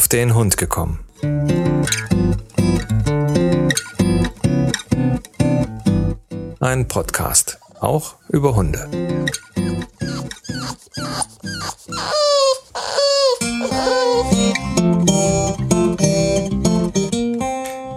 [0.00, 1.00] auf den Hund gekommen.
[6.58, 8.88] Ein Podcast, auch über Hunde.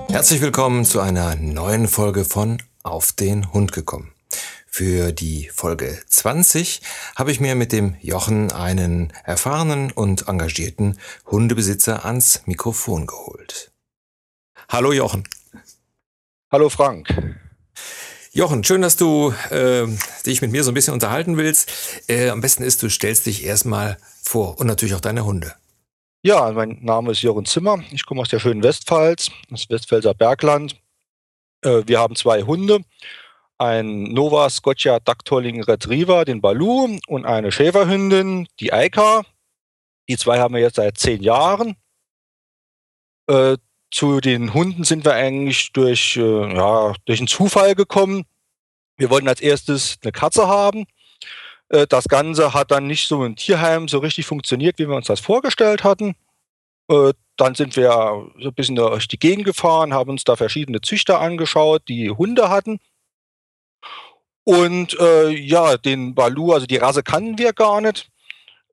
[0.10, 4.12] Herzlich willkommen zu einer neuen Folge von Auf den Hund gekommen.
[4.76, 6.82] Für die Folge 20
[7.16, 13.72] habe ich mir mit dem Jochen einen erfahrenen und engagierten Hundebesitzer ans Mikrofon geholt.
[14.68, 15.28] Hallo Jochen.
[16.52, 17.08] Hallo Frank.
[18.32, 19.86] Jochen, schön, dass du äh,
[20.26, 21.72] dich mit mir so ein bisschen unterhalten willst.
[22.10, 25.54] Äh, am besten ist, du stellst dich erstmal vor und natürlich auch deine Hunde.
[26.24, 27.84] Ja, mein Name ist Jochen Zimmer.
[27.92, 30.82] Ich komme aus der schönen Westpfalz, das Westpfälzer Bergland.
[31.62, 32.84] Äh, wir haben zwei Hunde
[33.58, 39.24] ein Nova Scotia Ducktolling Retriever, den Baloo, und eine Schäferhündin, die Eika.
[40.10, 41.76] Die zwei haben wir jetzt seit zehn Jahren.
[43.28, 43.58] Äh,
[43.92, 48.26] zu den Hunden sind wir eigentlich durch, äh, ja, durch einen Zufall gekommen.
[48.98, 50.86] Wir wollten als erstes eine Katze haben.
[51.70, 55.08] Äh, das Ganze hat dann nicht so im Tierheim so richtig funktioniert, wie wir uns
[55.08, 56.16] das vorgestellt hatten.
[56.90, 57.92] Äh, dann sind wir
[58.40, 62.50] so ein bisschen durch die Gegend gefahren, haben uns da verschiedene Züchter angeschaut, die Hunde
[62.50, 62.80] hatten.
[64.46, 68.10] Und äh, ja, den Balu, also die Rasse kannten wir gar nicht.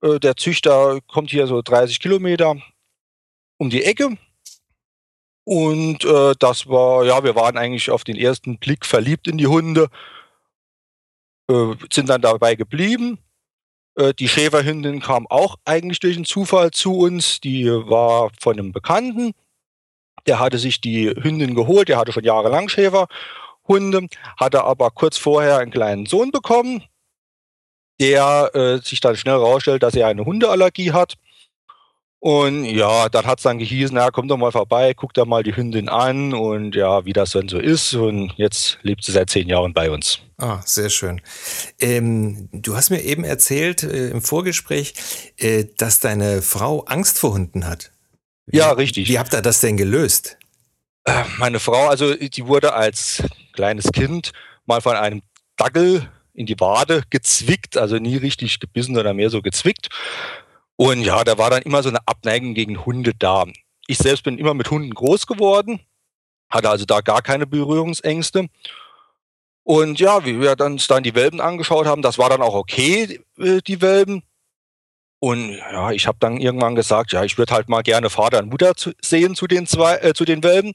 [0.02, 2.56] Äh, der Züchter kommt hier so 30 Kilometer
[3.58, 4.16] um die Ecke.
[5.44, 9.46] Und äh, das war, ja, wir waren eigentlich auf den ersten Blick verliebt in die
[9.46, 9.88] Hunde,
[11.48, 13.18] äh, sind dann dabei geblieben.
[13.96, 17.40] Äh, die Schäferhündin kam auch eigentlich durch einen Zufall zu uns.
[17.40, 19.32] Die war von einem Bekannten.
[20.26, 23.08] Der hatte sich die Hündin geholt, der hatte schon jahrelang Schäfer
[23.66, 24.06] Hunde,
[24.38, 26.82] hatte aber kurz vorher einen kleinen Sohn bekommen,
[28.00, 31.16] der äh, sich dann schnell herausstellt, dass er eine Hundeallergie hat.
[32.22, 35.42] Und ja, dann hat es dann gehießen, ja, komm doch mal vorbei, guck da mal
[35.42, 37.94] die Hündin an und ja, wie das dann so ist.
[37.94, 40.18] Und jetzt lebt sie seit zehn Jahren bei uns.
[40.36, 41.22] Ah, sehr schön.
[41.80, 44.94] Ähm, du hast mir eben erzählt äh, im Vorgespräch,
[45.38, 47.90] äh, dass deine Frau Angst vor Hunden hat.
[48.44, 49.08] Wie, ja, richtig.
[49.08, 50.36] Wie habt ihr das denn gelöst?
[51.04, 54.32] Äh, meine Frau, also die wurde als kleines Kind
[54.66, 55.22] mal von einem
[55.56, 59.88] Dackel in die Wade gezwickt, also nie richtig gebissen, sondern mehr so gezwickt.
[60.76, 63.44] Und ja, da war dann immer so eine Abneigung gegen Hunde da.
[63.86, 65.80] Ich selbst bin immer mit Hunden groß geworden,
[66.48, 68.48] hatte also da gar keine Berührungsängste.
[69.62, 73.20] Und ja, wie wir dann, dann die Welpen angeschaut haben, das war dann auch okay,
[73.38, 74.22] äh, die Welpen.
[75.18, 78.48] Und ja, ich habe dann irgendwann gesagt, ja, ich würde halt mal gerne Vater und
[78.48, 80.72] Mutter zu, sehen zu den zwei, äh, zu den Welpen.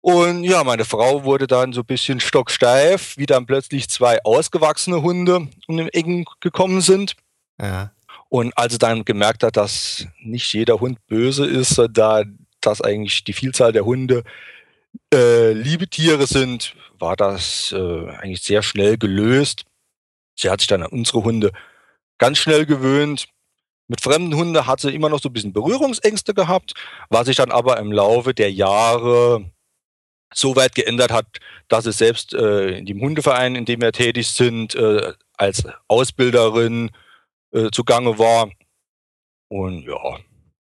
[0.00, 5.02] Und ja, meine Frau wurde dann so ein bisschen stocksteif, wie dann plötzlich zwei ausgewachsene
[5.02, 7.16] Hunde um den Ecken gekommen sind.
[7.60, 7.92] Ja.
[8.28, 12.24] Und als sie dann gemerkt hat, dass nicht jeder Hund böse ist, da
[12.60, 14.24] dass eigentlich die Vielzahl der Hunde
[15.12, 19.64] äh, liebe Tiere sind, war das äh, eigentlich sehr schnell gelöst.
[20.34, 21.52] Sie hat sich dann an unsere Hunde
[22.18, 23.28] ganz schnell gewöhnt.
[23.86, 26.74] Mit fremden Hunden hat sie immer noch so ein bisschen Berührungsängste gehabt,
[27.08, 29.50] was sich dann aber im Laufe der Jahre
[30.34, 31.26] so weit geändert hat,
[31.68, 36.90] dass es selbst äh, in dem Hundeverein, in dem wir tätig sind, äh, als Ausbilderin
[37.52, 38.50] äh, zugange war.
[39.48, 40.18] Und ja.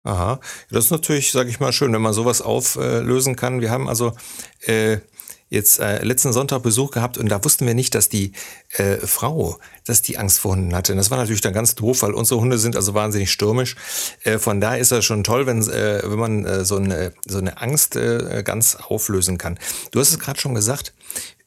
[0.04, 3.60] Aha, das ist natürlich, sage ich mal, schön, wenn man sowas auflösen kann.
[3.60, 4.12] Wir haben also
[4.62, 4.98] äh,
[5.50, 8.32] jetzt äh, letzten Sonntag Besuch gehabt und da wussten wir nicht, dass die
[8.72, 10.92] äh, Frau, dass die Angst vor Hunden hatte.
[10.92, 13.76] Und das war natürlich dann ganz doof, weil unsere Hunde sind also wahnsinnig stürmisch.
[14.24, 17.38] Äh, von daher ist das schon toll, wenn, äh, wenn man äh, so, eine, so
[17.38, 19.58] eine Angst äh, ganz auflösen kann.
[19.90, 20.92] Du hast es gerade schon gesagt,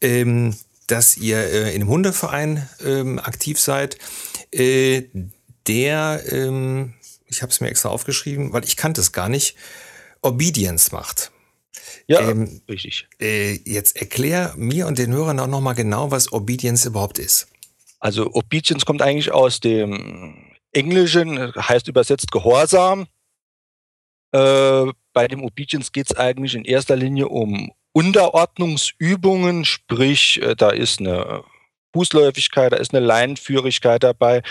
[0.02, 0.56] ähm,
[0.88, 3.98] dass ihr äh, in einem Hundeverein ähm, aktiv seid.
[4.52, 5.04] Äh,
[5.68, 6.96] der, ähm,
[7.28, 9.56] ich habe es mir extra aufgeschrieben, weil ich kannte es gar nicht,
[10.22, 11.32] Obedience macht.
[12.08, 13.08] Ja, ähm, richtig.
[13.20, 17.48] Äh, jetzt erklär mir und den Hörern auch nochmal genau, was Obedience überhaupt ist.
[18.00, 23.08] Also Obedience kommt eigentlich aus dem Englischen, heißt übersetzt Gehorsam.
[24.34, 30.70] Äh, bei dem Obedience geht es eigentlich in erster Linie um Unterordnungsübungen, sprich, äh, da
[30.70, 31.44] ist eine
[31.94, 34.42] Fußläufigkeit, da ist eine Leinenführigkeit dabei.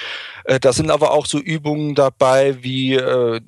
[0.44, 3.40] Äh, da sind aber auch so Übungen dabei wie äh,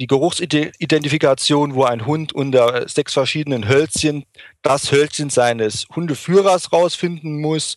[0.00, 4.24] die Geruchsidentifikation, wo ein Hund unter sechs verschiedenen Hölzchen
[4.62, 7.76] das Hölzchen seines Hundeführers rausfinden muss.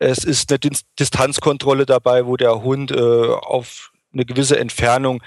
[0.00, 0.58] Es ist eine
[0.98, 5.22] Distanzkontrolle dabei, wo der Hund äh, auf eine gewisse Entfernung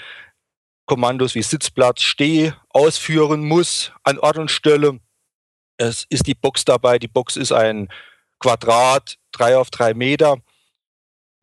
[0.85, 4.99] Kommandos wie Sitzplatz, Steh ausführen muss an Ort und Stelle.
[5.77, 6.99] Es ist die Box dabei.
[6.99, 7.87] Die Box ist ein
[8.39, 10.41] Quadrat, drei auf drei Meter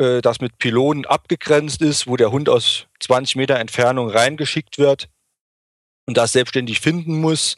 [0.00, 5.08] äh, das mit Pylonen abgegrenzt ist, wo der Hund aus 20 Meter Entfernung reingeschickt wird.
[6.06, 7.56] und das selbstständig finden muss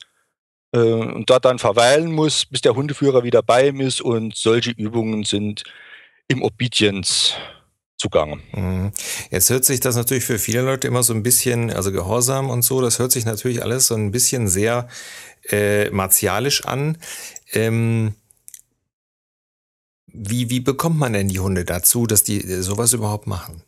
[0.73, 4.01] äh, und dort dann verweilen muss, bis der Hundeführer wieder bei ihm ist.
[4.03, 5.63] Und solche Übungen sind
[6.29, 7.35] im Obedience
[7.97, 8.41] zugange.
[8.53, 8.93] Mhm.
[9.31, 12.63] Jetzt hört sich das natürlich für viele Leute immer so ein bisschen, also Gehorsam und
[12.63, 14.89] so, das hört sich natürlich alles so ein bisschen sehr
[15.49, 16.99] äh, martialisch an.
[17.53, 18.15] Ähm,
[20.13, 23.63] wie, wie bekommt man denn die Hunde dazu, dass die äh, sowas überhaupt machen?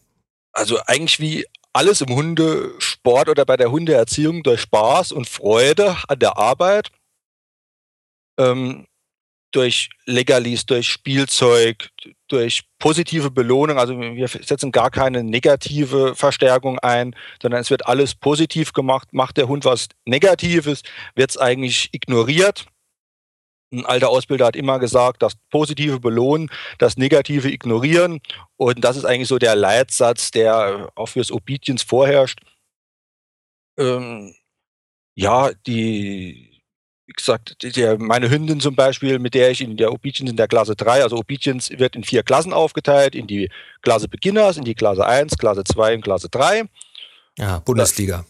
[0.52, 6.18] Also eigentlich wie alles im Hundesport oder bei der Hundeerziehung durch Spaß und Freude an
[6.18, 6.90] der Arbeit,
[8.38, 8.86] ähm,
[9.50, 11.90] durch Legalis, durch Spielzeug,
[12.28, 13.78] durch positive Belohnung.
[13.78, 19.08] Also wir setzen gar keine negative Verstärkung ein, sondern es wird alles positiv gemacht.
[19.12, 20.82] Macht der Hund was Negatives,
[21.14, 22.66] wird es eigentlich ignoriert.
[23.78, 28.20] Ein alter Ausbilder hat immer gesagt, das Positive belohnen, das Negative ignorieren.
[28.56, 32.40] Und das ist eigentlich so der Leitsatz, der auch fürs Obedience vorherrscht.
[33.76, 34.34] Ähm,
[35.16, 36.62] ja, die,
[37.06, 40.48] wie gesagt, die, meine Hündin zum Beispiel, mit der ich in der Obedience in der
[40.48, 43.50] Klasse 3, also Obedience wird in vier Klassen aufgeteilt, in die
[43.82, 46.64] Klasse Beginners, in die Klasse 1, Klasse 2 und Klasse 3.
[47.38, 48.24] Ja, Bundesliga.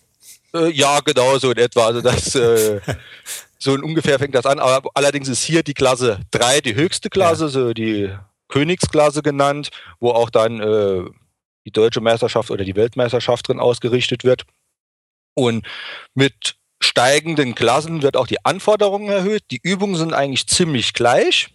[0.52, 1.86] Das, äh, ja, genau so in etwa.
[1.86, 2.80] Also das äh,
[3.64, 4.58] so ungefähr fängt das an.
[4.60, 7.48] Aber allerdings ist hier die Klasse 3 die höchste Klasse, ja.
[7.48, 8.10] so die
[8.48, 9.70] Königsklasse genannt,
[10.00, 11.04] wo auch dann äh,
[11.66, 14.44] die deutsche Meisterschaft oder die Weltmeisterschaft drin ausgerichtet wird.
[15.34, 15.66] Und
[16.14, 19.44] mit steigenden Klassen wird auch die Anforderungen erhöht.
[19.50, 21.48] Die Übungen sind eigentlich ziemlich gleich.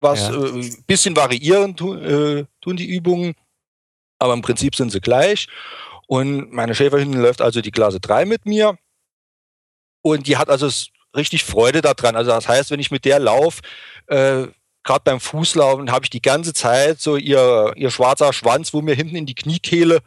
[0.00, 0.44] Was ja.
[0.44, 3.34] äh, bisschen variieren tun, äh, tun die Übungen,
[4.18, 5.46] aber im Prinzip sind sie gleich.
[6.08, 8.76] Und meine Schäferhündin läuft also die Klasse 3 mit mir.
[10.02, 10.68] Und die hat also
[11.16, 12.16] richtig Freude daran.
[12.16, 13.60] Also das heißt, wenn ich mit der laufe,
[14.06, 14.46] äh,
[14.82, 18.94] gerade beim Fußlaufen, habe ich die ganze Zeit so ihr, ihr schwarzer Schwanz, wo mir
[18.94, 20.00] hinten in die Kniekehle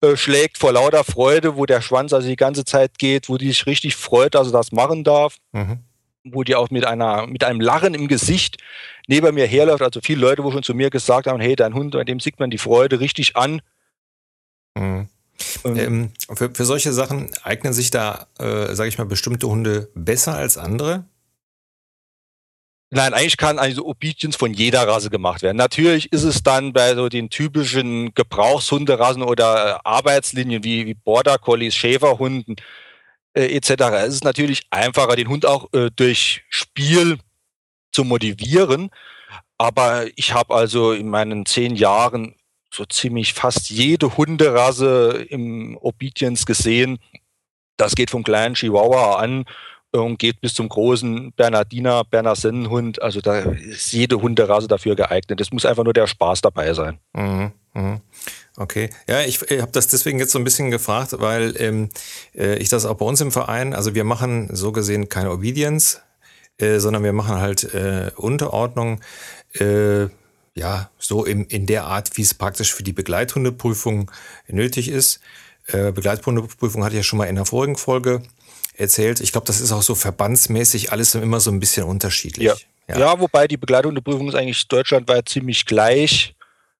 [0.00, 3.48] äh, schlägt vor lauter Freude, wo der Schwanz also die ganze Zeit geht, wo die
[3.48, 5.36] sich richtig freut, dass er das machen darf.
[5.52, 5.80] Mhm.
[6.24, 8.58] Wo die auch mit einer, mit einem Lachen im Gesicht
[9.06, 9.82] neben mir herläuft.
[9.82, 12.38] Also viele Leute, wo schon zu mir gesagt haben, hey, dein Hund, bei dem sieht
[12.38, 13.62] man die Freude richtig an.
[14.74, 15.08] Mhm.
[15.64, 20.34] Ähm, für, für solche Sachen eignen sich da, äh, sage ich mal, bestimmte Hunde besser
[20.34, 21.04] als andere?
[22.90, 25.58] Nein, eigentlich kann also Obedience von jeder Rasse gemacht werden.
[25.58, 31.36] Natürlich ist es dann bei so den typischen Gebrauchshunderassen oder äh, Arbeitslinien wie, wie Border
[31.36, 32.56] Collies, Schäferhunden
[33.34, 33.70] äh, etc.
[34.06, 37.18] Es ist natürlich einfacher, den Hund auch äh, durch Spiel
[37.92, 38.90] zu motivieren.
[39.58, 42.34] Aber ich habe also in meinen zehn Jahren
[42.70, 46.98] so ziemlich fast jede Hunderasse im Obedience gesehen.
[47.76, 49.44] Das geht vom kleinen Chihuahua an
[49.92, 53.00] und geht bis zum großen Bernardiner, Bernardinnenhund.
[53.00, 55.40] Also da ist jede Hunderasse dafür geeignet.
[55.40, 56.98] Es muss einfach nur der Spaß dabei sein.
[57.14, 58.00] Mhm, mh.
[58.56, 61.90] Okay, ja, ich, ich habe das deswegen jetzt so ein bisschen gefragt, weil ähm,
[62.34, 66.02] äh, ich das auch bei uns im Verein, also wir machen so gesehen keine Obedience,
[66.58, 69.00] äh, sondern wir machen halt äh, Unterordnung.
[69.54, 70.08] Äh,
[70.58, 74.10] ja, so in, in der Art, wie es praktisch für die Begleithundeprüfung
[74.46, 75.20] nötig ist.
[75.66, 78.22] Äh, Begleithundeprüfung hatte ich ja schon mal in der vorigen Folge
[78.74, 79.20] erzählt.
[79.20, 82.46] Ich glaube, das ist auch so verbandsmäßig alles immer so ein bisschen unterschiedlich.
[82.46, 82.54] Ja,
[82.88, 82.98] ja.
[82.98, 86.34] ja wobei die Begleithundeprüfung ist eigentlich deutschlandweit ziemlich gleich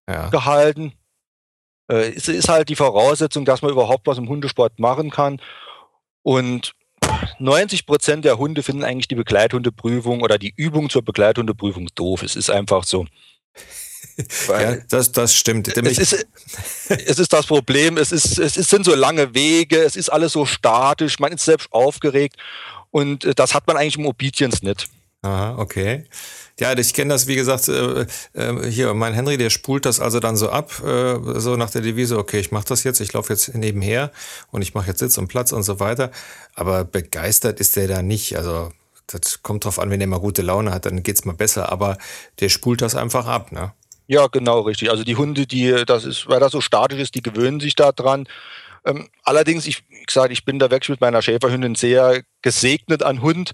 [0.08, 0.28] ja.
[0.28, 0.92] gehalten.
[1.90, 5.40] Äh, es ist halt die Voraussetzung, dass man überhaupt was im Hundesport machen kann.
[6.22, 6.72] Und
[7.38, 12.22] 90 Prozent der Hunde finden eigentlich die Begleithundeprüfung oder die Übung zur Begleithundeprüfung doof.
[12.22, 13.06] Es ist einfach so
[14.48, 15.68] ja, das, das stimmt.
[15.76, 16.26] Es ist,
[16.88, 20.44] es ist das Problem, es, ist, es sind so lange Wege, es ist alles so
[20.44, 22.36] statisch, man ist selbst aufgeregt
[22.90, 24.88] und äh, das hat man eigentlich im Obedience nicht.
[25.22, 26.04] Aha, okay.
[26.60, 30.18] Ja, ich kenne das, wie gesagt, äh, äh, hier, mein Henry, der spult das also
[30.20, 33.32] dann so ab, äh, so nach der Devise, okay, ich mache das jetzt, ich laufe
[33.32, 34.10] jetzt nebenher
[34.50, 36.10] und ich mache jetzt Sitz und Platz und so weiter.
[36.54, 38.36] Aber begeistert ist der da nicht.
[38.36, 38.72] Also
[39.08, 41.72] das kommt drauf an, wenn der mal gute Laune hat, dann geht's mal besser.
[41.72, 41.98] Aber
[42.40, 43.72] der spult das einfach ab, ne?
[44.06, 44.90] Ja, genau, richtig.
[44.90, 47.92] Also die Hunde, die, das ist, weil das so statisch ist, die gewöhnen sich da
[47.92, 48.26] dran.
[48.86, 53.20] Ähm, allerdings, ich, ich gesagt, ich bin da wirklich mit meiner Schäferhündin sehr gesegnet an
[53.20, 53.52] Hund.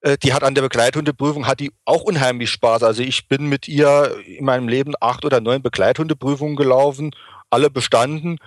[0.00, 2.84] Äh, die hat an der Begleithundeprüfung hat die auch unheimlich Spaß.
[2.84, 7.10] Also ich bin mit ihr in meinem Leben acht oder neun Begleithundeprüfungen gelaufen,
[7.50, 8.38] alle bestanden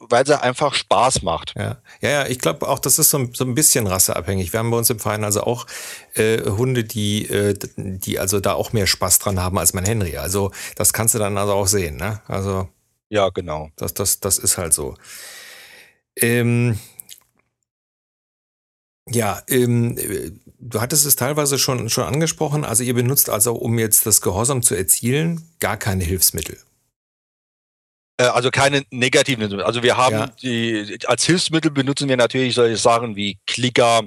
[0.00, 1.54] weil sie einfach Spaß macht.
[1.56, 4.52] Ja, ja, ja ich glaube auch, das ist so ein, so ein bisschen rasseabhängig.
[4.52, 5.66] Wir haben bei uns im Verein also auch
[6.14, 10.16] äh, Hunde, die, äh, die also da auch mehr Spaß dran haben als mein Henry.
[10.16, 11.96] Also das kannst du dann also auch sehen.
[11.96, 12.20] Ne?
[12.26, 12.68] Also
[13.10, 13.70] ja, genau.
[13.76, 14.96] Das, das, das ist halt so.
[16.16, 16.78] Ähm,
[19.08, 19.96] ja, ähm,
[20.60, 22.64] du hattest es teilweise schon, schon angesprochen.
[22.64, 26.58] Also ihr benutzt also, um jetzt das Gehorsam zu erzielen, gar keine Hilfsmittel.
[28.20, 29.62] Äh, also keine negativen.
[29.62, 30.26] Also wir haben ja.
[30.42, 34.02] die, als Hilfsmittel benutzen wir natürlich solche Sachen wie Klicker,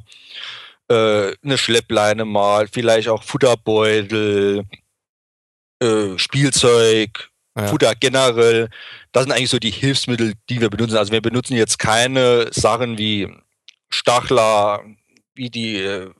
[0.88, 4.66] äh, eine Schleppleine mal, vielleicht auch Futterbeutel,
[5.82, 7.68] äh, Spielzeug, ja.
[7.68, 8.70] Futter generell.
[9.12, 10.98] Das sind eigentlich so die Hilfsmittel, die wir benutzen.
[10.98, 13.30] Also wir benutzen jetzt keine Sachen wie
[13.90, 14.84] Stachler,
[15.34, 16.12] wie die äh,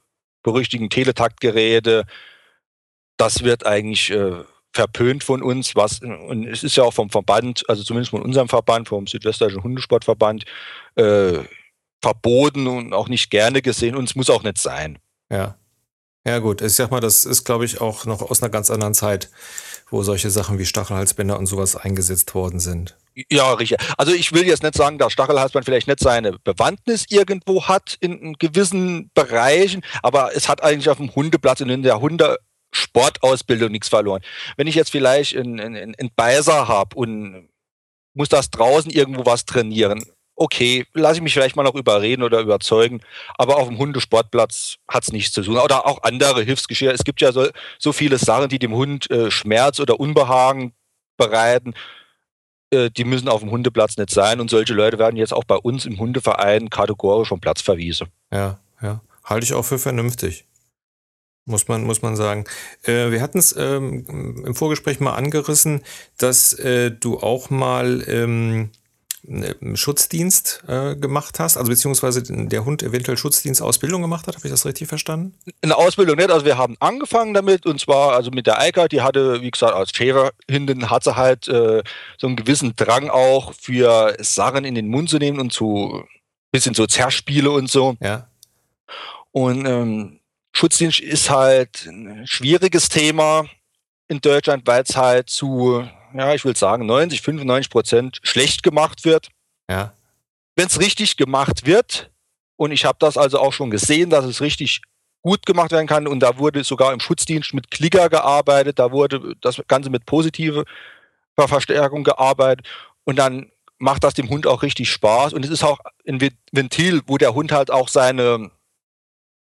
[0.42, 2.06] berüchtigten Teletaktgeräte.
[3.18, 7.64] Das wird eigentlich äh, verpönt von uns, was, und es ist ja auch vom Verband,
[7.68, 10.46] also zumindest von unserem Verband, vom Südwestdeutschen Hundesportverband,
[10.96, 11.40] äh,
[12.02, 15.00] verboten und auch nicht gerne gesehen und es muss auch nicht sein.
[15.30, 15.56] Ja.
[16.26, 16.62] Ja, gut.
[16.62, 19.30] Ich sag mal, das ist, glaube ich, auch noch aus einer ganz anderen Zeit,
[19.90, 22.96] wo solche Sachen wie Stachelhalsbänder und sowas eingesetzt worden sind.
[23.30, 23.78] Ja, richtig.
[23.98, 28.34] Also ich will jetzt nicht sagen, dass Stachelhalsband vielleicht nicht seine Bewandtnis irgendwo hat in
[28.40, 32.00] gewissen Bereichen, aber es hat eigentlich auf dem Hundeplatz und in der
[32.74, 34.22] Hundesportausbildung nichts verloren.
[34.58, 37.50] Wenn ich jetzt vielleicht einen, einen, einen Beißer habe und
[38.14, 40.04] muss das draußen irgendwo was trainieren,
[40.36, 43.02] okay, lasse ich mich vielleicht mal noch überreden oder überzeugen,
[43.38, 45.58] aber auf dem Hundesportplatz hat es nichts zu tun.
[45.58, 46.92] Oder auch andere Hilfsgeschirr.
[46.92, 50.74] Es gibt ja so, so viele Sachen, die dem Hund äh, Schmerz oder Unbehagen
[51.18, 51.76] bereiten.
[52.72, 54.40] Äh, die müssen auf dem Hundeplatz nicht sein.
[54.40, 58.08] Und solche Leute werden jetzt auch bei uns im Hundeverein kategorisch vom Platz verwiesen.
[58.32, 59.02] Ja, ja.
[59.24, 60.46] Halte ich auch für vernünftig.
[61.46, 62.46] Muss man, muss man sagen.
[62.84, 65.82] Äh, wir hatten es ähm, im Vorgespräch mal angerissen,
[66.18, 68.70] dass äh, du auch mal ähm,
[69.76, 74.36] Schutzdienst äh, gemacht hast, also beziehungsweise der Hund eventuell Schutzdienstausbildung gemacht hat.
[74.36, 75.34] Habe ich das richtig verstanden?
[75.62, 76.30] Eine Ausbildung nicht.
[76.30, 79.74] Also wir haben angefangen damit und zwar also mit der Eika, die hatte, wie gesagt,
[79.74, 81.84] als Schäferhündin hat sie halt äh,
[82.18, 86.04] so einen gewissen Drang auch für Sachen in den Mund zu nehmen und zu
[86.52, 87.96] bisschen so Zerspiele und so.
[88.02, 88.28] Ja.
[89.32, 90.20] Und ähm,
[90.54, 93.46] Schutzdienst ist halt ein schwieriges Thema
[94.08, 99.06] in Deutschland, weil es halt zu ja, ich will sagen, 90, 95 Prozent schlecht gemacht
[99.06, 99.30] wird.
[99.70, 99.94] Ja.
[100.56, 102.12] Wenn es richtig gemacht wird,
[102.56, 104.82] und ich habe das also auch schon gesehen, dass es richtig
[105.22, 109.36] gut gemacht werden kann, und da wurde sogar im Schutzdienst mit Klicker gearbeitet, da wurde
[109.42, 110.66] das Ganze mit positive
[111.36, 112.68] Verstärkung gearbeitet,
[113.06, 115.34] und dann macht das dem Hund auch richtig Spaß.
[115.34, 118.50] Und es ist auch ein Ventil, wo der Hund halt auch seine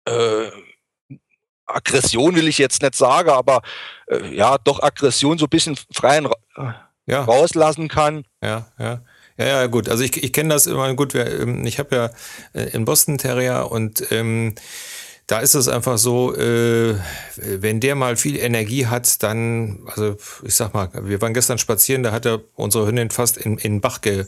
[0.05, 0.51] äh,
[1.75, 3.63] Aggression will ich jetzt nicht sagen, aber
[4.07, 6.29] äh, ja, doch Aggression so ein bisschen freien
[7.07, 7.25] ja.
[7.25, 8.25] rauslassen kann.
[8.43, 9.03] Ja, ja.
[9.39, 9.89] Ja, ja, gut.
[9.89, 11.15] Also ich, ich kenne das immer gut.
[11.15, 12.11] Ähm, ich habe ja
[12.53, 14.55] äh, in Boston Terrier und ähm,
[15.27, 16.97] da ist es einfach so, äh,
[17.37, 22.03] wenn der mal viel Energie hat, dann, also ich sag mal, wir waren gestern spazieren,
[22.03, 24.27] da hat er unsere Hündin fast in, in den Bach ge,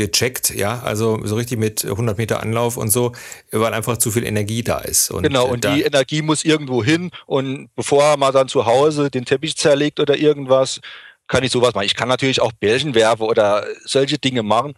[0.00, 3.12] gecheckt, ja, also so richtig mit 100 Meter Anlauf und so,
[3.52, 5.10] weil einfach zu viel Energie da ist.
[5.10, 9.26] Und genau, und die Energie muss irgendwo hin und bevor man dann zu Hause den
[9.26, 10.80] Teppich zerlegt oder irgendwas,
[11.28, 11.84] kann ich sowas machen.
[11.84, 14.74] Ich kann natürlich auch Bällchen werfen oder solche Dinge machen,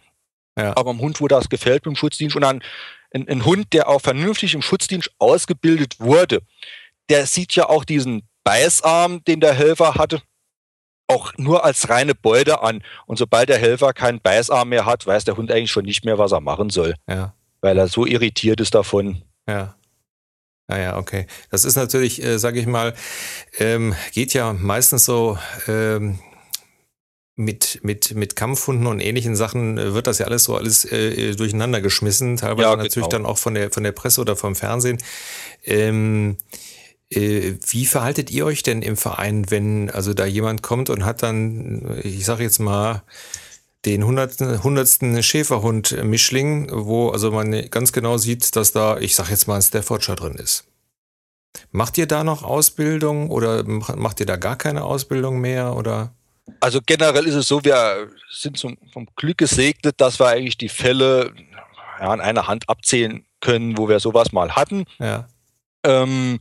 [0.57, 0.75] ja.
[0.75, 2.61] aber ein Hund, wo das gefällt beim Schutzdienst und dann
[3.11, 6.41] ein, ein Hund, der auch vernünftig im Schutzdienst ausgebildet wurde,
[7.09, 10.21] der sieht ja auch diesen Beißarm, den der Helfer hatte,
[11.13, 12.83] auch nur als reine Beute an.
[13.05, 16.17] Und sobald der Helfer keinen Beißarm mehr hat, weiß der Hund eigentlich schon nicht mehr,
[16.17, 16.95] was er machen soll.
[17.07, 17.33] Ja.
[17.61, 19.21] Weil er so irritiert ist davon.
[19.47, 19.75] Ja.
[20.69, 21.27] Ja, ja, okay.
[21.51, 22.93] Das ist natürlich, äh, sage ich mal,
[23.59, 26.19] ähm, geht ja meistens so ähm,
[27.35, 31.35] mit, mit, mit Kampfhunden und ähnlichen Sachen äh, wird das ja alles so alles äh,
[31.35, 33.09] durcheinander geschmissen, teilweise ja, natürlich genau.
[33.09, 34.99] dann auch von der, von der Presse oder vom Fernsehen.
[35.65, 36.72] Ähm, äh,
[37.15, 41.99] wie verhaltet ihr euch denn im Verein, wenn also da jemand kommt und hat dann,
[42.03, 43.03] ich sage jetzt mal,
[43.85, 49.47] den hundertsten, hundertsten Schäferhund-Mischling, wo also man ganz genau sieht, dass da, ich sage jetzt
[49.47, 50.65] mal, ein Staffordshire drin ist.
[51.71, 56.13] Macht ihr da noch Ausbildung oder macht ihr da gar keine Ausbildung mehr oder?
[56.59, 60.69] Also generell ist es so, wir sind zum, vom Glück gesegnet, dass wir eigentlich die
[60.69, 61.33] Fälle
[61.99, 64.85] ja, an einer Hand abzählen können, wo wir sowas mal hatten.
[64.99, 65.27] Ja.
[65.83, 66.39] Ähm,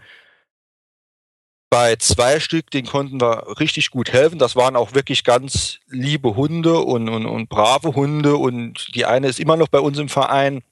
[1.73, 4.38] bei zwei Stück, den konnten wir richtig gut helfen.
[4.38, 8.37] Das waren auch wirklich ganz liebe Hunde und, und, und brave Hunde.
[8.37, 10.62] Und die eine ist immer noch bei uns im Verein.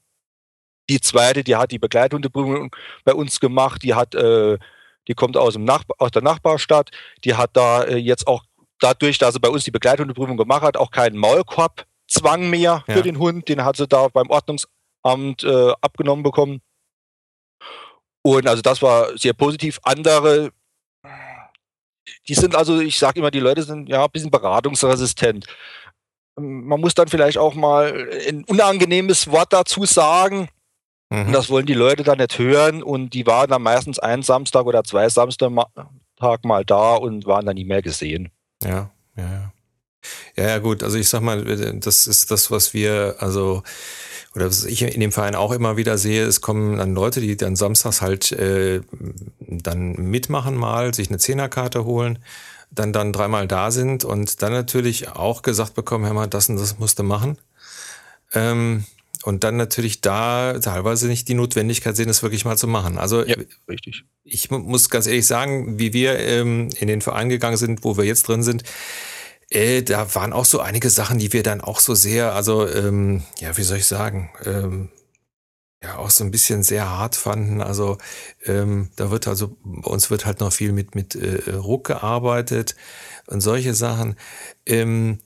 [0.91, 3.81] Die zweite, die hat die Begleithundeprüfung bei uns gemacht.
[3.81, 4.59] Die hat, äh,
[5.07, 6.91] die kommt aus, dem Nachbar, aus der Nachbarstadt.
[7.23, 8.43] Die hat da äh, jetzt auch
[8.79, 12.93] dadurch, dass sie bei uns die Begleithundeprüfung gemacht hat, auch keinen Maulkorbzwang mehr ja.
[12.93, 13.49] für den Hund.
[13.49, 16.61] Den hat sie da beim Ordnungsamt äh, abgenommen bekommen.
[18.21, 19.79] Und also das war sehr positiv.
[19.81, 20.51] Andere
[22.27, 25.45] die sind also, ich sage immer, die Leute sind ja ein bisschen beratungsresistent.
[26.37, 30.47] Man muss dann vielleicht auch mal ein unangenehmes Wort dazu sagen.
[31.09, 31.33] Mhm.
[31.33, 34.83] Das wollen die Leute dann nicht hören und die waren dann meistens einen Samstag oder
[34.83, 38.31] zwei Samstag mal da und waren dann nie mehr gesehen.
[38.63, 39.53] Ja, ja, ja.
[40.35, 40.81] Ja, ja, gut.
[40.83, 41.43] Also ich sag mal,
[41.79, 43.61] das ist das, was wir, also
[44.35, 47.35] oder was ich in dem Verein auch immer wieder sehe, es kommen dann Leute, die
[47.35, 48.81] dann samstags halt äh,
[49.39, 52.19] dann mitmachen mal, sich eine Zehnerkarte holen,
[52.71, 56.55] dann dann dreimal da sind und dann natürlich auch gesagt bekommen, hör mal, das und
[56.55, 57.37] das musst du machen.
[58.33, 58.85] Ähm,
[59.23, 62.97] und dann natürlich da teilweise nicht die Notwendigkeit sehen, das wirklich mal zu machen.
[62.97, 63.35] Also ja,
[63.69, 64.05] richtig.
[64.23, 68.05] Ich muss ganz ehrlich sagen, wie wir ähm, in den Verein gegangen sind, wo wir
[68.05, 68.63] jetzt drin sind,
[69.51, 73.23] äh, da waren auch so einige Sachen, die wir dann auch so sehr, also ähm,
[73.39, 74.89] ja, wie soll ich sagen, ähm,
[75.83, 77.61] ja auch so ein bisschen sehr hart fanden.
[77.61, 77.97] Also
[78.45, 82.75] ähm, da wird also bei uns wird halt noch viel mit mit äh, Ruck gearbeitet
[83.27, 84.15] und solche Sachen.
[84.65, 85.19] Ähm,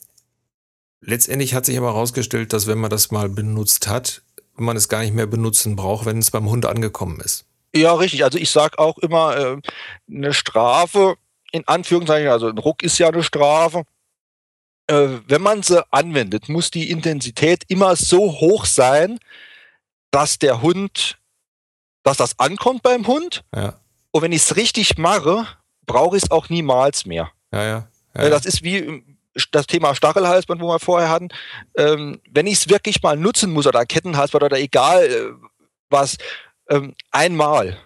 [1.07, 4.23] Letztendlich hat sich aber herausgestellt, dass wenn man das mal benutzt hat,
[4.55, 7.45] man es gar nicht mehr benutzen braucht, wenn es beim Hund angekommen ist.
[7.75, 8.23] Ja, richtig.
[8.23, 9.57] Also ich sage auch immer, äh,
[10.09, 11.15] eine Strafe,
[11.51, 13.83] in Anführungszeichen, also ein Ruck ist ja eine Strafe.
[14.87, 19.19] Äh, wenn man sie anwendet, muss die Intensität immer so hoch sein,
[20.11, 21.17] dass der Hund,
[22.03, 23.43] dass das ankommt beim Hund.
[23.53, 23.79] Ja.
[24.11, 25.47] Und wenn ich es richtig mache,
[25.85, 27.31] brauche ich es auch niemals mehr.
[27.51, 27.87] Ja, ja.
[28.15, 28.29] ja.
[28.29, 29.03] Das ist wie
[29.51, 31.29] das Thema Stachelhalsband, wo wir vorher hatten,
[31.75, 35.31] ähm, wenn ich es wirklich mal nutzen muss oder Kettenhalsband oder egal äh,
[35.89, 36.17] was,
[36.69, 37.77] ähm, einmal.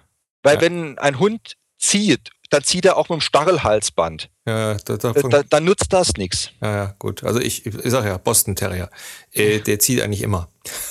[0.44, 4.30] Weil wenn ein Hund zieht, dann zieht er auch mit dem Stachelhalsband.
[4.46, 6.52] Ja, da, äh, da, dann nutzt das nichts.
[6.62, 7.24] Ja, ja, gut.
[7.24, 8.90] Also ich, ich sage ja, Boston Terrier,
[9.32, 10.50] äh, der zieht eigentlich immer.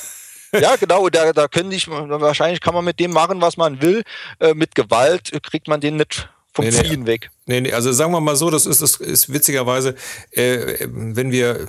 [0.53, 4.03] ja, genau, da, da können ich, wahrscheinlich kann man mit dem machen, was man will.
[4.39, 7.31] Äh, mit Gewalt kriegt man den nicht vom nee, Ziehen nee, weg.
[7.47, 9.95] Nee, nee, also sagen wir mal so, das ist, das ist witzigerweise,
[10.31, 11.69] äh, wenn wir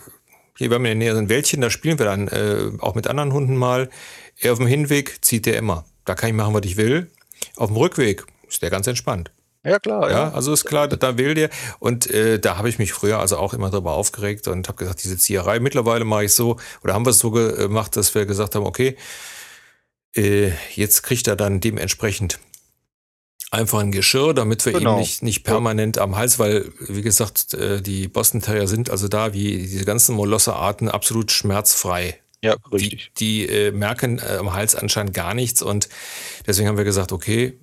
[0.57, 3.07] hier bei mir in der Nähe sind Wäldchen, da spielen wir dann äh, auch mit
[3.07, 3.89] anderen Hunden mal.
[4.37, 5.85] Er auf dem Hinweg zieht der immer.
[6.05, 7.09] Da kann ich machen, was ich will.
[7.55, 9.31] Auf dem Rückweg ist der ganz entspannt.
[9.63, 10.09] Ja, klar.
[10.09, 11.49] Ja, ja also ist klar, da will der.
[11.79, 15.03] Und äh, da habe ich mich früher also auch immer darüber aufgeregt und habe gesagt,
[15.03, 15.59] diese Zieherei.
[15.59, 18.95] Mittlerweile mache ich so, oder haben wir es so gemacht, dass wir gesagt haben, okay,
[20.15, 22.39] äh, jetzt kriegt er dann dementsprechend
[23.51, 24.95] einfach ein Geschirr, damit wir genau.
[24.95, 29.07] ihn nicht, nicht permanent am Hals, weil, wie gesagt, äh, die Boston Terrier sind also
[29.07, 32.19] da, wie diese ganzen Molosser-Arten, absolut schmerzfrei.
[32.41, 33.11] Ja, richtig.
[33.17, 35.89] Die, die äh, merken äh, am Hals anscheinend gar nichts und
[36.47, 37.59] deswegen haben wir gesagt, okay,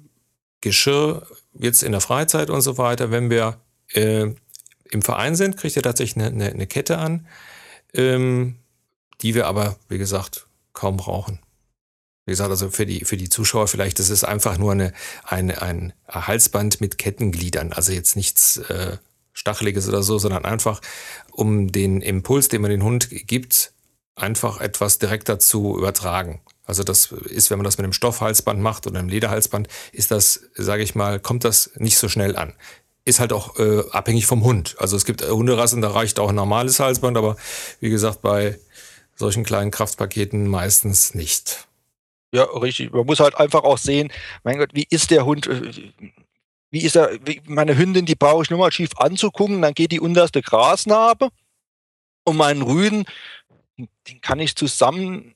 [0.61, 1.27] Geschirr
[1.59, 3.61] jetzt in der Freizeit und so weiter, wenn wir
[3.93, 4.29] äh,
[4.91, 7.27] im Verein sind, kriegt er tatsächlich eine, eine, eine Kette an,
[7.95, 8.57] ähm,
[9.23, 11.41] die wir aber, wie gesagt, kaum brauchen.
[12.27, 14.93] Wie gesagt, also für die, für die Zuschauer vielleicht, das ist einfach nur eine,
[15.23, 17.73] eine, ein Halsband mit Kettengliedern.
[17.73, 18.99] Also jetzt nichts äh,
[19.33, 20.81] Stacheliges oder so, sondern einfach,
[21.31, 23.73] um den Impuls, den man den Hund gibt,
[24.17, 26.41] einfach etwas direkter zu übertragen.
[26.67, 30.49] Also das ist, wenn man das mit einem Stoffhalsband macht oder einem Lederhalsband, ist das,
[30.55, 32.53] sage ich mal, kommt das nicht so schnell an.
[33.05, 34.75] Ist halt auch äh, abhängig vom Hund.
[34.79, 37.37] Also es gibt Hunderassen, da reicht auch ein normales Halsband, aber
[37.79, 38.59] wie gesagt, bei
[39.15, 41.69] solchen kleinen Kraftpaketen meistens nicht.
[42.33, 42.93] Ja, richtig.
[42.93, 45.93] Man muss halt einfach auch sehen, mein Gott, wie ist der Hund, äh,
[46.73, 49.93] wie ist er, wie, meine Hündin, die brauche ich nur mal schief anzugucken, dann geht
[49.93, 51.29] die unterste Grasnarbe
[52.25, 53.05] und meinen Rüden,
[53.79, 55.36] den kann ich zusammen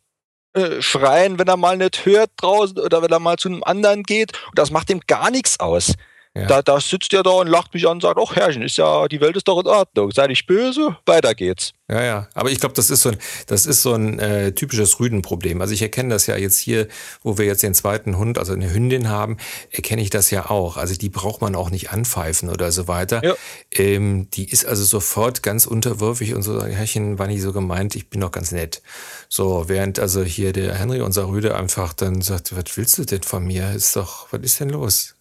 [0.53, 4.03] äh, schreien, wenn er mal nicht hört draußen oder wenn er mal zu einem anderen
[4.03, 4.33] geht.
[4.49, 5.95] Und das macht ihm gar nichts aus.
[6.37, 6.47] Ja.
[6.47, 9.09] Da, da sitzt er da und lacht mich an und sagt, ach Herrchen, ist ja,
[9.09, 10.13] die Welt ist doch in Ordnung.
[10.13, 11.73] Sei nicht böse, weiter geht's.
[11.89, 12.29] Ja, ja.
[12.35, 15.61] Aber ich glaube, das ist so ein, das ist so ein äh, typisches Rüdenproblem.
[15.61, 16.87] Also ich erkenne das ja jetzt hier,
[17.25, 19.39] wo wir jetzt den zweiten Hund, also eine Hündin haben,
[19.73, 20.77] erkenne ich das ja auch.
[20.77, 23.25] Also die braucht man auch nicht anpfeifen oder so weiter.
[23.25, 23.35] Ja.
[23.73, 28.09] Ähm, die ist also sofort ganz unterwürfig und so, Herrchen, war nicht so gemeint, ich
[28.09, 28.83] bin doch ganz nett.
[29.29, 33.25] So, während also hier der Henry, unser Rüde, einfach dann sagt, was willst du denn
[33.25, 33.73] von mir?
[33.73, 35.17] Ist doch, was ist denn los?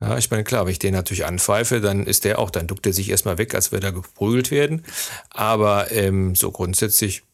[0.00, 2.86] Ja, ich meine, klar, wenn ich den natürlich anpfeife, dann ist der auch, dann duckt
[2.86, 4.84] er sich erstmal weg, als würde er geprügelt werden.
[5.30, 7.24] Aber ähm, so grundsätzlich,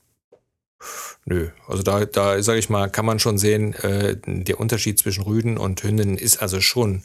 [1.27, 1.51] nö.
[1.69, 5.59] Also da, da sage ich mal, kann man schon sehen, äh, der Unterschied zwischen Rüden
[5.59, 7.05] und Hündinnen ist also schon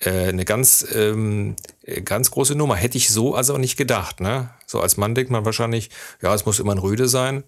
[0.00, 1.56] äh, eine ganz, ähm,
[2.04, 2.76] ganz große Nummer.
[2.76, 4.20] Hätte ich so also nicht gedacht.
[4.20, 4.50] Ne?
[4.66, 5.88] So als Mann denkt man wahrscheinlich,
[6.20, 7.44] ja, es muss immer ein Rüde sein.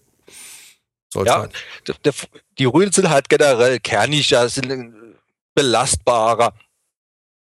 [1.13, 1.53] Sollte ja, halt.
[2.59, 4.95] die Rüden sind halt generell kerniger, sind
[5.55, 6.55] belastbarer.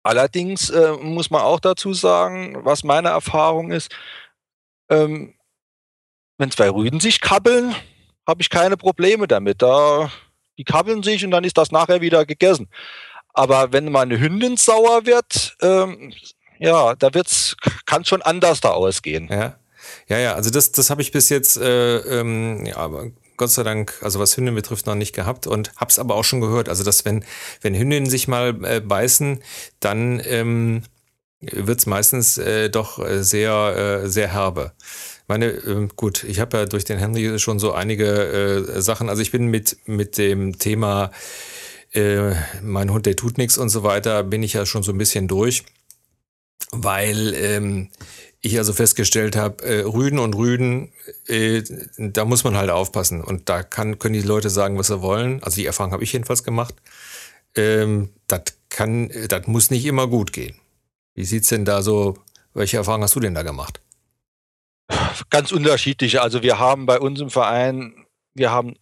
[0.03, 3.91] Allerdings äh, muss man auch dazu sagen, was meine Erfahrung ist,
[4.91, 5.35] ähm,
[6.39, 7.75] wenn zwei Rüden sich kabbeln,
[8.27, 9.63] habe ich keine Probleme damit.
[9.63, 10.11] Da,
[10.59, 12.69] die kabbeln sich und dann ist das nachher wieder gegessen.
[13.33, 16.13] Aber wenn meine Hündin sauer wird, ähm,
[16.59, 19.29] ja, da wird's, kann schon anders da ausgehen.
[19.31, 19.59] Ja.
[20.09, 22.89] Ja, ja, also das, das habe ich bis jetzt äh, ähm, ja,
[23.37, 26.41] Gott sei Dank, also was Hündinnen betrifft, noch nicht gehabt und hab's aber auch schon
[26.41, 26.69] gehört.
[26.69, 27.25] Also, dass wenn,
[27.61, 29.43] wenn Hündinnen sich mal äh, beißen,
[29.81, 30.83] dann ähm,
[31.41, 34.73] wird's meistens äh, doch äh, sehr, äh, sehr herbe.
[35.27, 39.23] Meine, äh, gut, ich habe ja durch den Henry schon so einige äh, Sachen, also
[39.23, 41.11] ich bin mit, mit dem Thema,
[41.93, 44.99] äh, mein Hund, der tut nichts und so weiter, bin ich ja schon so ein
[44.99, 45.65] bisschen durch,
[46.71, 47.91] weil ähm,
[48.43, 50.93] ich also festgestellt habe, äh, Rüden und Rüden,
[51.29, 51.63] äh,
[51.97, 53.23] da muss man halt aufpassen.
[53.23, 55.43] Und da kann, können die Leute sagen, was sie wollen.
[55.43, 56.75] Also die Erfahrung habe ich jedenfalls gemacht.
[57.55, 60.57] Ähm, das kann, das muss nicht immer gut gehen.
[61.15, 62.19] Wie sieht's denn da so,
[62.53, 63.81] welche Erfahrungen hast du denn da gemacht?
[65.31, 66.21] Ganz unterschiedliche.
[66.21, 67.95] Also wir haben bei uns im Verein,
[68.35, 68.75] wir haben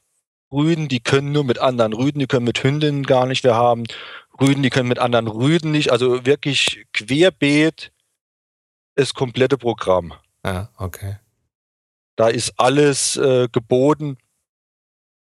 [0.50, 3.44] Rüden, die können nur mit anderen Rüden, die können mit Hündinnen gar nicht.
[3.44, 3.84] Wir haben
[4.40, 5.92] Rüden, die können mit anderen Rüden nicht.
[5.92, 7.92] Also wirklich querbeet
[9.00, 10.14] das komplette Programm.
[10.44, 11.18] Ja, okay.
[12.16, 14.18] Da ist alles äh, geboten.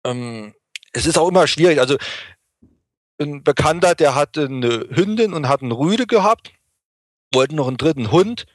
[0.05, 0.53] Ähm,
[0.91, 1.79] es ist auch immer schwierig.
[1.79, 1.97] Also
[3.19, 6.53] ein Bekannter, der hat eine Hündin und hat einen Rüde gehabt,
[7.33, 8.45] wollte noch einen dritten Hund,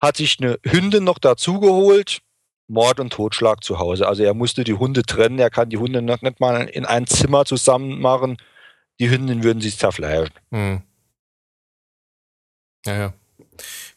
[0.00, 2.20] hat sich eine Hündin noch dazugeholt,
[2.68, 4.06] Mord und Totschlag zu Hause.
[4.06, 7.06] Also er musste die Hunde trennen, er kann die Hunde noch nicht mal in ein
[7.06, 8.36] Zimmer zusammen machen.
[9.00, 10.34] Die Hündin würden sich zerfleischen.
[10.50, 10.82] Hm.
[12.86, 13.14] Ja, ja.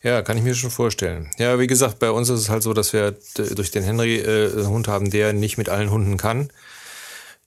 [0.06, 1.32] Ja, kann ich mir schon vorstellen.
[1.40, 3.18] Ja, wie gesagt, bei uns ist es halt so, dass wir
[3.56, 6.50] durch den Henry äh, einen Hund haben, der nicht mit allen Hunden kann.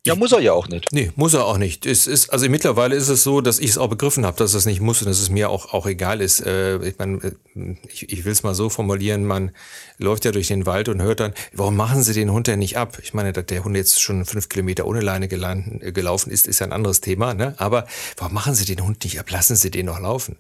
[0.05, 0.91] Ja, muss er ja auch nicht.
[0.91, 1.87] Nee, muss er auch nicht.
[1.87, 4.67] Es ist, also mittlerweile ist es so, dass ich es auch begriffen habe, dass es
[4.67, 6.41] nicht muss und dass es mir auch, auch egal ist.
[6.41, 7.19] Äh, ich meine,
[7.55, 9.53] äh, ich, ich will es mal so formulieren, man
[9.99, 12.77] läuft ja durch den Wald und hört dann, warum machen sie den Hund denn nicht
[12.77, 12.99] ab?
[13.01, 16.49] Ich meine, dass der Hund jetzt schon fünf Kilometer ohne Leine gelan, äh, gelaufen ist,
[16.49, 17.55] ist ja ein anderes Thema, ne?
[17.59, 19.31] Aber warum machen sie den Hund nicht ab?
[19.31, 20.39] Lassen sie den noch laufen.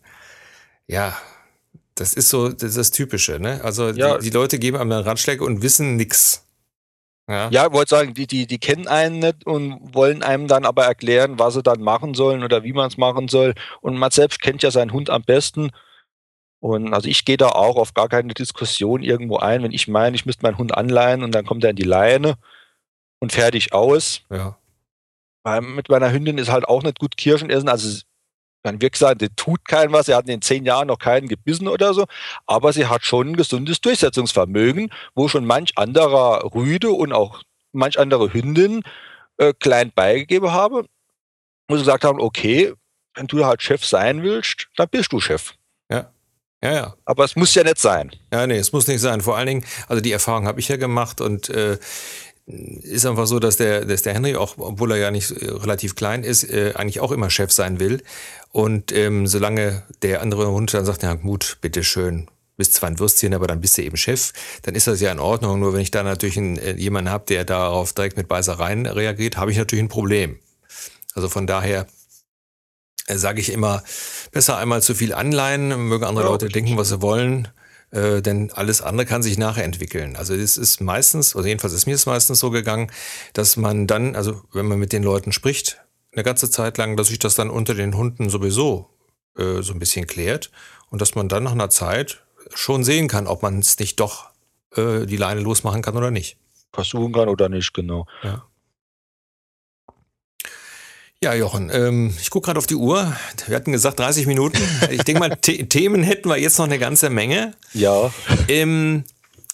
[0.88, 1.16] Ja,
[2.00, 3.61] das ist so das, ist das Typische, ne?
[3.62, 4.18] Also ja.
[4.18, 6.46] die, die, Leute geben einem einen Ratschlag und wissen nix.
[7.28, 10.84] Ja, ja wollte sagen, die, die, die kennen einen nicht und wollen einem dann aber
[10.84, 13.54] erklären, was sie dann machen sollen oder wie man es machen soll.
[13.80, 15.70] Und man selbst kennt ja seinen Hund am besten.
[16.61, 20.16] Und also ich gehe da auch auf gar keine Diskussion irgendwo ein, wenn ich meine,
[20.16, 22.37] ich müsste meinen Hund anleihen und dann kommt er in die Leine
[23.20, 24.22] und fertig aus.
[24.30, 24.56] Ja.
[25.44, 27.68] Weil mit meiner Hündin ist halt auch nicht gut Kirschen essen.
[27.68, 28.00] Also
[28.68, 31.68] kann wirklich sagen, der tut keinem was, er hat in zehn Jahren noch keinen gebissen
[31.68, 32.04] oder so,
[32.46, 37.98] aber sie hat schon ein gesundes Durchsetzungsvermögen, wo schon manch anderer Rüde und auch manch
[37.98, 38.83] andere Hündin
[39.38, 40.85] äh, klein beigegeben habe,
[41.68, 42.74] wo sie gesagt haben, okay,
[43.14, 45.54] wenn du halt Chef sein willst, dann bist du Chef.
[45.90, 46.12] Ja.
[46.62, 46.94] Ja, ja.
[47.04, 48.11] Aber es muss ja nicht sein.
[48.33, 49.20] Ja, nee, es muss nicht sein.
[49.20, 51.78] Vor allen Dingen, also die Erfahrung habe ich ja gemacht und äh,
[52.48, 55.94] ist einfach so, dass der, dass der Henry, auch obwohl er ja nicht äh, relativ
[55.94, 58.02] klein ist, äh, eigentlich auch immer Chef sein will.
[58.52, 63.34] Und ähm, solange der andere Hund dann sagt, ja gut, bitteschön, bist zwar ein Würstchen,
[63.34, 64.32] aber dann bist du eben Chef,
[64.62, 65.61] dann ist das ja in Ordnung.
[65.61, 69.37] Nur wenn ich da natürlich einen, äh, jemanden habe, der darauf direkt mit Beißereien reagiert,
[69.37, 70.38] habe ich natürlich ein Problem.
[71.14, 71.87] Also von daher
[73.06, 73.82] äh, sage ich immer,
[74.32, 76.30] besser einmal zu viel anleihen, mögen andere ja.
[76.30, 77.48] Leute denken, was sie wollen.
[77.90, 80.16] Äh, denn alles andere kann sich nachher entwickeln.
[80.16, 82.90] Also es ist meistens, oder jedenfalls ist mir es meistens so gegangen,
[83.33, 85.81] dass man dann, also wenn man mit den Leuten spricht,
[86.12, 88.90] eine ganze Zeit lang, dass sich das dann unter den Hunden sowieso
[89.38, 90.51] äh, so ein bisschen klärt
[90.90, 92.22] und dass man dann nach einer Zeit
[92.55, 94.31] schon sehen kann, ob man es nicht doch
[94.77, 96.37] äh, die Leine losmachen kann oder nicht.
[96.72, 98.07] Versuchen kann oder nicht, genau.
[98.22, 98.44] Ja.
[101.20, 103.12] Ja, Jochen, ähm, ich gucke gerade auf die Uhr.
[103.48, 104.62] Wir hatten gesagt 30 Minuten.
[104.92, 107.54] Ich denke mal, Themen hätten wir jetzt noch eine ganze Menge.
[107.74, 108.12] Ja.
[108.46, 109.02] Ähm,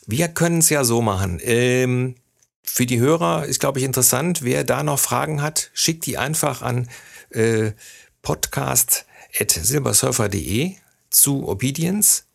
[0.06, 1.40] wir können es ja so machen.
[1.42, 2.16] Ähm,
[2.62, 4.42] für die Hörer ist, glaube ich, interessant.
[4.42, 6.90] Wer da noch Fragen hat, schickt die einfach an
[7.30, 7.72] äh,
[8.20, 10.74] podcast.silbersurfer.de
[11.08, 12.26] zu Obedience.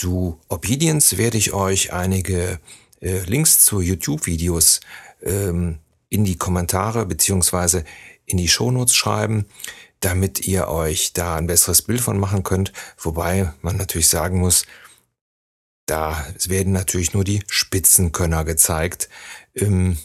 [0.04, 2.60] Zu Obedience werde ich euch einige
[3.00, 4.82] äh, Links zu YouTube-Videos
[5.22, 7.86] ähm, in die Kommentare beziehungsweise
[8.26, 9.46] in die Shownotes schreiben,
[10.02, 12.74] damit ihr euch da ein besseres Bild von machen könnt.
[12.98, 14.66] Wobei man natürlich sagen muss,
[15.86, 19.08] da werden natürlich nur die Spitzenkönner gezeigt.
[19.56, 19.98] Ähm,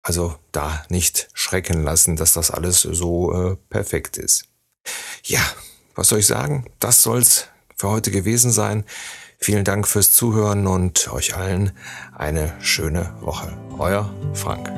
[0.00, 4.46] also da nicht schrecken lassen, dass das alles so äh, perfekt ist.
[5.22, 5.42] Ja,
[5.94, 6.64] was soll ich sagen?
[6.78, 8.86] Das soll's für heute gewesen sein.
[9.44, 11.72] Vielen Dank fürs Zuhören und euch allen
[12.16, 13.52] eine schöne Woche.
[13.78, 14.70] Euer Frank.